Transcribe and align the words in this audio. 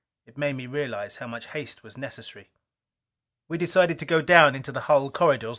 It 0.25 0.35
made 0.35 0.53
me 0.53 0.65
realize 0.65 1.17
how 1.17 1.27
much 1.27 1.45
haste 1.51 1.83
was 1.83 1.95
necessary. 1.95 2.49
We 3.47 3.59
decided 3.59 3.99
to 3.99 4.05
go 4.07 4.19
down 4.23 4.55
into 4.55 4.71
the 4.71 4.79
hull 4.89 5.11
corridors. 5.11 5.49